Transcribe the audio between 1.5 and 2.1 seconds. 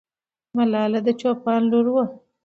لور وه.